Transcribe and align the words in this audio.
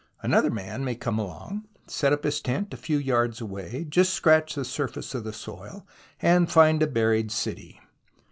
Another 0.23 0.49
man 0.49 0.83
may 0.83 0.95
come 0.95 1.19
along, 1.19 1.65
set 1.85 2.11
up 2.11 2.23
his 2.23 2.41
tent 2.41 2.73
a 2.73 2.75
few 2.77 2.97
yards 2.97 3.39
away, 3.39 3.85
just 3.87 4.15
scratch 4.15 4.55
the 4.55 4.65
surface 4.65 5.13
of 5.13 5.23
the 5.23 5.31
soil, 5.31 5.85
and 6.23 6.51
find 6.51 6.81
a 6.81 6.87
buried 6.87 7.31
city. 7.31 7.79